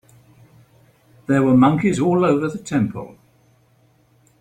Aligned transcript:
There 1.27 1.43
were 1.43 1.55
monkeys 1.55 1.99
all 1.99 2.25
over 2.25 2.47
the 2.47 2.57
temple. 2.57 3.19